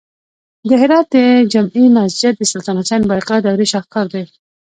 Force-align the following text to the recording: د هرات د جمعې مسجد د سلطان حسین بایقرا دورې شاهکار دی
د 0.67 0.71
هرات 0.81 1.07
د 1.13 1.15
جمعې 1.53 1.85
مسجد 1.97 2.33
د 2.37 2.43
سلطان 2.51 2.75
حسین 2.81 3.01
بایقرا 3.09 3.37
دورې 3.41 3.65
شاهکار 3.73 4.05
دی 4.13 4.23